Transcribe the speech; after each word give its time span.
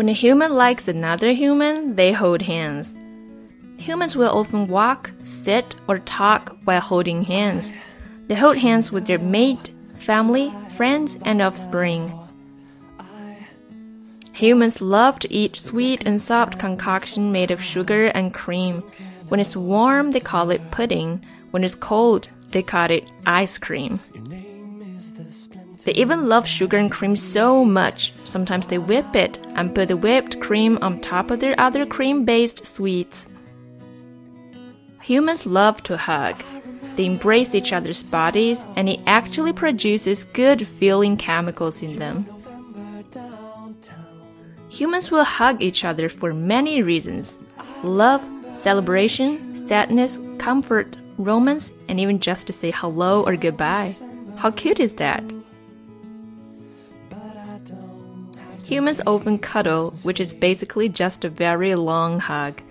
When 0.00 0.08
a 0.08 0.12
human 0.12 0.54
likes 0.54 0.88
another 0.88 1.30
human, 1.32 1.94
they 1.94 2.10
hold 2.10 2.40
hands. 2.40 2.96
Humans 3.76 4.16
will 4.16 4.30
often 4.30 4.66
walk, 4.66 5.10
sit, 5.24 5.74
or 5.88 5.98
talk 5.98 6.56
while 6.64 6.80
holding 6.80 7.22
hands. 7.22 7.70
They 8.26 8.34
hold 8.34 8.56
hands 8.56 8.90
with 8.90 9.06
their 9.06 9.18
mate, 9.18 9.68
family, 9.96 10.54
friends, 10.74 11.18
and 11.20 11.42
offspring. 11.42 12.10
Humans 14.32 14.80
love 14.80 15.18
to 15.18 15.30
eat 15.30 15.54
sweet 15.56 16.06
and 16.06 16.18
soft 16.18 16.58
concoction 16.58 17.30
made 17.30 17.50
of 17.50 17.62
sugar 17.62 18.06
and 18.06 18.32
cream. 18.32 18.82
When 19.28 19.38
it's 19.38 19.54
warm, 19.54 20.12
they 20.12 20.20
call 20.20 20.50
it 20.50 20.70
pudding. 20.70 21.22
When 21.50 21.62
it's 21.62 21.74
cold, 21.74 22.30
they 22.52 22.62
call 22.62 22.90
it 22.90 23.04
ice 23.26 23.58
cream. 23.58 24.00
They 25.90 25.96
even 25.96 26.28
love 26.28 26.46
sugar 26.46 26.76
and 26.76 26.88
cream 26.88 27.16
so 27.16 27.64
much, 27.64 28.12
sometimes 28.22 28.68
they 28.68 28.78
whip 28.78 29.16
it 29.16 29.44
and 29.56 29.74
put 29.74 29.88
the 29.88 29.96
whipped 29.96 30.38
cream 30.40 30.78
on 30.82 31.00
top 31.00 31.32
of 31.32 31.40
their 31.40 31.58
other 31.58 31.84
cream 31.84 32.24
based 32.24 32.64
sweets. 32.64 33.28
Humans 35.02 35.46
love 35.46 35.82
to 35.82 35.96
hug. 35.96 36.40
They 36.94 37.06
embrace 37.06 37.56
each 37.56 37.72
other's 37.72 38.04
bodies, 38.04 38.64
and 38.76 38.88
it 38.88 39.00
actually 39.08 39.52
produces 39.52 40.22
good 40.22 40.64
feeling 40.64 41.16
chemicals 41.16 41.82
in 41.82 41.98
them. 41.98 42.24
Humans 44.68 45.10
will 45.10 45.24
hug 45.24 45.60
each 45.60 45.84
other 45.84 46.08
for 46.08 46.32
many 46.32 46.84
reasons 46.84 47.40
love, 47.82 48.22
celebration, 48.52 49.56
sadness, 49.56 50.20
comfort, 50.38 50.96
romance, 51.18 51.72
and 51.88 51.98
even 51.98 52.20
just 52.20 52.46
to 52.46 52.52
say 52.52 52.70
hello 52.70 53.24
or 53.24 53.34
goodbye. 53.34 53.92
How 54.36 54.52
cute 54.52 54.78
is 54.78 54.92
that? 54.94 55.24
Humans 58.70 59.00
often 59.04 59.40
cuddle, 59.40 59.90
which 60.04 60.20
is 60.20 60.32
basically 60.32 60.88
just 60.88 61.24
a 61.24 61.28
very 61.28 61.74
long 61.74 62.20
hug. 62.20 62.62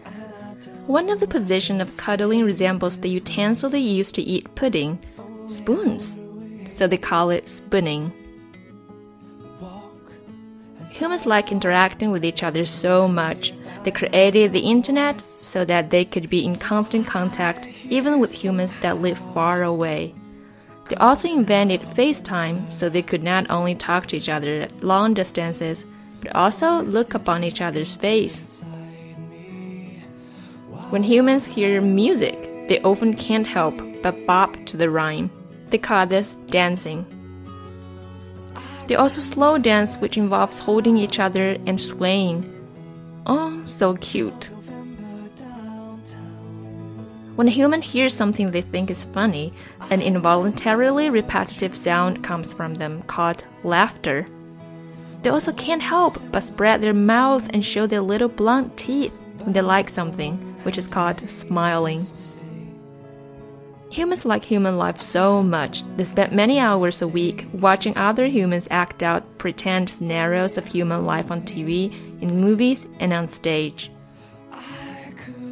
One 0.87 1.09
of 1.09 1.19
the 1.19 1.27
positions 1.27 1.81
of 1.81 1.97
cuddling 1.97 2.45
resembles 2.45 2.99
the 2.99 3.09
utensil 3.09 3.69
they 3.69 3.79
use 3.79 4.09
to 4.13 4.21
eat 4.21 4.55
pudding 4.55 4.97
spoons. 5.47 6.17
So 6.67 6.87
they 6.87 6.97
call 6.97 7.31
it 7.31 7.49
spooning. 7.49 8.13
Humans 10.89 11.25
like 11.25 11.51
interacting 11.51 12.11
with 12.11 12.23
each 12.23 12.43
other 12.43 12.63
so 12.63 13.05
much. 13.05 13.51
They 13.83 13.91
created 13.91 14.53
the 14.53 14.71
internet 14.71 15.19
so 15.19 15.65
that 15.65 15.89
they 15.89 16.05
could 16.05 16.29
be 16.29 16.45
in 16.45 16.55
constant 16.55 17.07
contact 17.07 17.67
even 17.89 18.21
with 18.21 18.31
humans 18.31 18.71
that 18.79 19.01
live 19.01 19.17
far 19.33 19.63
away. 19.63 20.15
They 20.89 20.95
also 20.95 21.27
invented 21.27 21.81
FaceTime 21.81 22.71
so 22.71 22.89
they 22.89 23.03
could 23.03 23.21
not 23.21 23.51
only 23.51 23.75
talk 23.75 24.07
to 24.07 24.17
each 24.17 24.27
other 24.27 24.61
at 24.61 24.83
long 24.83 25.13
distances, 25.13 25.85
but 26.21 26.35
also 26.35 26.81
look 26.83 27.13
upon 27.13 27.43
each 27.43 27.61
other's 27.61 27.95
face. 27.95 28.63
When 30.89 31.03
humans 31.03 31.45
hear 31.45 31.81
music, 31.81 32.35
they 32.67 32.81
often 32.81 33.15
can't 33.15 33.47
help 33.47 33.75
but 34.01 34.25
bop 34.25 34.55
to 34.65 34.77
the 34.77 34.89
rhyme. 34.89 35.29
They 35.69 35.77
call 35.77 36.07
this 36.07 36.35
dancing. 36.49 37.05
They 38.87 38.95
also 38.95 39.21
slow 39.21 39.59
dance, 39.59 39.97
which 39.97 40.17
involves 40.17 40.57
holding 40.57 40.97
each 40.97 41.19
other 41.19 41.57
and 41.67 41.79
swaying. 41.79 42.43
Oh, 43.27 43.61
so 43.65 43.95
cute. 43.97 44.49
When 47.35 47.47
a 47.47 47.51
human 47.51 47.81
hears 47.81 48.13
something 48.13 48.51
they 48.51 48.61
think 48.61 48.89
is 48.89 49.05
funny, 49.05 49.53
an 49.91 50.01
involuntarily 50.01 51.09
repetitive 51.09 51.77
sound 51.77 52.23
comes 52.23 52.51
from 52.51 52.73
them 52.73 53.03
called 53.03 53.45
laughter. 53.63 54.25
They 55.21 55.29
also 55.29 55.51
can't 55.51 55.81
help 55.81 56.17
but 56.31 56.41
spread 56.41 56.81
their 56.81 56.93
mouth 56.93 57.49
and 57.53 57.63
show 57.63 57.85
their 57.87 58.01
little 58.01 58.29
blunt 58.29 58.77
teeth 58.77 59.11
when 59.39 59.53
they 59.53 59.61
like 59.61 59.89
something, 59.89 60.37
which 60.63 60.77
is 60.77 60.87
called 60.87 61.29
smiling. 61.29 62.01
Humans 63.91 64.23
like 64.23 64.43
human 64.45 64.77
life 64.77 65.01
so 65.01 65.41
much, 65.41 65.83
they 65.97 66.03
spend 66.03 66.31
many 66.31 66.59
hours 66.59 67.01
a 67.01 67.07
week 67.07 67.47
watching 67.53 67.97
other 67.97 68.27
humans 68.27 68.67
act 68.69 69.01
out 69.01 69.23
pretend 69.39 69.89
scenarios 69.89 70.57
of 70.57 70.67
human 70.67 71.05
life 71.05 71.31
on 71.31 71.41
TV, 71.41 71.91
in 72.21 72.39
movies, 72.39 72.87
and 72.99 73.11
on 73.11 73.27
stage. 73.27 73.91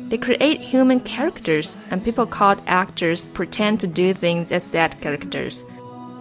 They 0.09 0.17
create 0.17 0.61
human 0.61 0.99
characters, 0.99 1.77
and 1.89 2.03
people 2.03 2.27
called 2.27 2.61
actors 2.67 3.27
pretend 3.27 3.79
to 3.81 3.87
do 3.87 4.13
things 4.13 4.51
as 4.51 4.69
that 4.69 5.01
characters. 5.01 5.65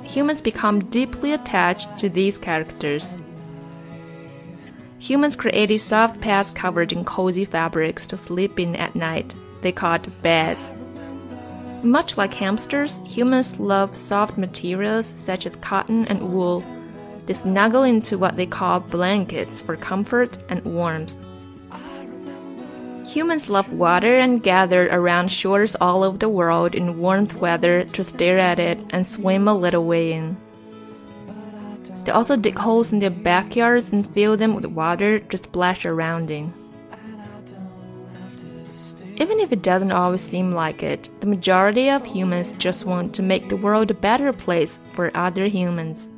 Humans 0.05 0.41
become 0.41 0.85
deeply 0.87 1.33
attached 1.33 1.99
to 1.99 2.09
these 2.09 2.39
characters. 2.39 3.19
Humans 4.99 5.37
created 5.37 5.81
soft 5.81 6.21
pads 6.21 6.51
covered 6.51 6.93
in 6.93 7.05
cozy 7.05 7.45
fabrics 7.45 8.07
to 8.09 8.17
sleep 8.17 8.59
in 8.59 8.75
at 8.77 8.97
night. 8.97 9.35
They 9.61 9.73
called 9.73 10.11
beds. 10.23 10.73
Much 11.83 12.17
like 12.17 12.33
hamsters, 12.33 13.01
humans 13.05 13.61
love 13.61 13.95
soft 13.95 14.39
materials 14.39 15.07
such 15.07 15.45
as 15.45 15.57
cotton 15.57 16.07
and 16.07 16.33
wool. 16.33 16.65
They 17.27 17.35
snuggle 17.35 17.83
into 17.83 18.17
what 18.17 18.37
they 18.37 18.47
call 18.47 18.81
blankets 18.81 19.61
for 19.61 19.77
comfort 19.77 20.39
and 20.49 20.65
warmth. 20.65 21.17
Humans 23.07 23.49
love 23.49 23.73
water 23.73 24.19
and 24.19 24.43
gather 24.43 24.89
around 24.89 25.31
shores 25.31 25.77
all 25.81 26.03
over 26.03 26.19
the 26.19 26.29
world 26.29 26.75
in 26.75 26.99
warm 26.99 27.29
weather 27.39 27.85
to 27.85 28.03
stare 28.03 28.39
at 28.39 28.59
it 28.59 28.81
and 28.91 29.07
swim 29.07 29.47
a 29.47 29.55
little 29.55 29.85
way 29.85 30.13
in. 30.13 30.37
They 32.07 32.13
also 32.13 32.37
dig 32.37 32.57
holes 32.57 32.93
in 32.93 33.01
their 33.01 33.11
backyards 33.11 33.93
and 33.93 34.09
fill 34.15 34.37
them 34.37 34.55
with 34.55 34.65
water 34.65 35.19
to 35.19 35.37
splash 35.37 35.85
around 35.85 36.31
in. 36.31 36.55
Even 39.17 39.41
if 39.41 39.51
it 39.51 39.63
doesn't 39.63 39.91
always 39.91 40.23
seem 40.23 40.53
like 40.53 40.85
it, 40.85 41.09
the 41.21 41.27
majority 41.27 41.91
of 41.91 42.07
humans 42.07 42.53
just 42.59 42.85
want 42.85 43.13
to 43.17 43.25
make 43.25 43.49
the 43.49 43.57
world 43.57 43.91
a 43.91 43.95
better 43.95 44.33
place 44.33 44.79
for 44.93 45.11
other 45.17 45.47
humans. 45.47 46.09